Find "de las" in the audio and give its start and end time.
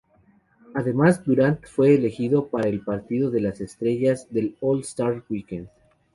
3.29-3.61